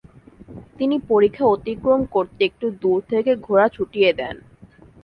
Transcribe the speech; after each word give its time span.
তিনি 0.79 0.95
পরিখা 1.09 1.43
অতিক্রম 1.47 2.01
করতে 2.15 2.41
একটু 2.49 2.65
দূর 2.81 2.99
থেকে 3.11 3.31
ঘোড়া 3.45 3.67
ছুটিয়ে 3.75 4.11
দেন। 4.19 4.35